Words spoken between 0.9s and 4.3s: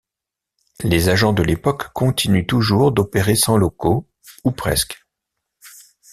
agents de l’époque continuent toujours d’opérer sans locaux,